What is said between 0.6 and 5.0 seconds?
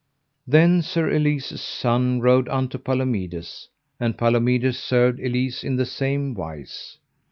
Sir Elise's son rode unto Palomides, and Palomides